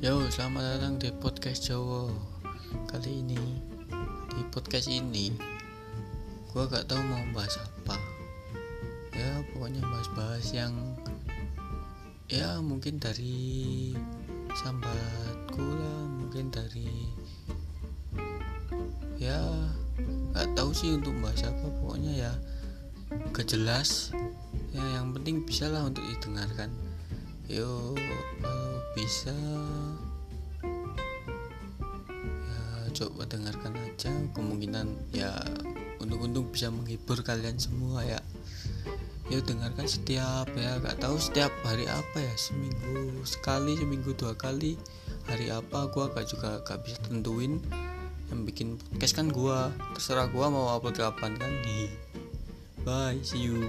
Yo, 0.00 0.16
selamat 0.32 0.80
datang 0.80 0.96
di 0.96 1.12
podcast 1.12 1.68
Jawa. 1.68 2.08
Kali 2.88 3.20
ini 3.20 3.60
di 4.32 4.40
podcast 4.48 4.88
ini 4.88 5.28
gua 6.48 6.64
gak 6.72 6.88
tahu 6.88 7.04
mau 7.04 7.20
bahas 7.36 7.60
apa. 7.60 8.00
Ya, 9.12 9.44
pokoknya 9.52 9.84
bahas-bahas 9.84 10.56
yang 10.56 10.72
ya 12.32 12.64
mungkin 12.64 12.96
dari 12.96 13.92
sambatku 14.56 15.68
lah, 15.68 16.00
mungkin 16.08 16.48
dari 16.48 17.12
ya 19.20 19.36
gak 20.32 20.48
tahu 20.56 20.72
sih 20.72 20.96
untuk 20.96 21.12
bahas 21.20 21.44
apa. 21.44 21.68
Pokoknya 21.76 22.24
ya 22.24 22.32
gak 23.36 23.52
jelas. 23.52 24.16
Ya, 24.72 24.80
yang 24.96 25.12
penting 25.12 25.44
bisa 25.44 25.68
lah 25.68 25.84
untuk 25.84 26.08
didengarkan. 26.08 26.72
Yo, 27.50 27.98
uh, 28.46 28.78
bisa 28.94 29.34
coba 32.92 33.26
dengarkan 33.26 33.74
aja. 33.80 34.12
Kemungkinan 34.36 34.86
ya 35.14 35.32
untung-untung 36.02 36.50
bisa 36.50 36.68
menghibur 36.68 37.22
kalian 37.24 37.56
semua 37.56 38.04
ya. 38.04 38.20
Yuk 39.30 39.46
dengarkan 39.46 39.86
setiap 39.86 40.50
ya. 40.58 40.82
Gak 40.82 40.98
tahu 41.00 41.16
setiap 41.16 41.54
hari 41.62 41.86
apa 41.86 42.18
ya. 42.18 42.34
Seminggu 42.34 43.22
sekali 43.22 43.78
seminggu 43.78 44.12
dua 44.18 44.34
kali. 44.34 44.74
Hari 45.30 45.54
apa 45.54 45.86
gua 45.94 46.10
gak 46.10 46.26
juga 46.26 46.60
gak 46.66 46.82
bisa 46.82 46.98
tentuin. 47.06 47.62
Yang 48.30 48.40
bikin 48.50 48.68
podcast 48.78 49.14
kan 49.14 49.26
gua. 49.30 49.70
Terserah 49.94 50.26
gua 50.30 50.50
mau 50.50 50.66
upload 50.74 50.98
kapan 50.98 51.38
kan. 51.38 51.52
Nih. 51.62 52.10
Bye 52.84 53.20
see 53.20 53.44
you 53.44 53.68